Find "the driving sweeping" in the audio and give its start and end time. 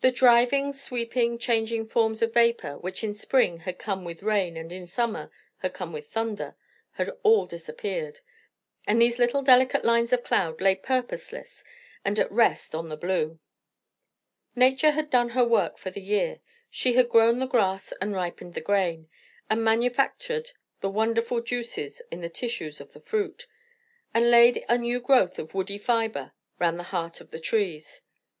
0.00-1.36